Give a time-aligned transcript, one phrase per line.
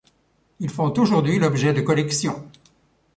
[0.59, 2.47] Ils font aujourd’hui l’objet de collection.